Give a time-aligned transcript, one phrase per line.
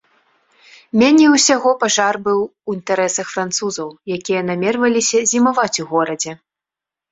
[1.01, 6.31] Меней усяго пажар быў у інтарэсах французаў, якія намерваліся зімаваць у горадзе.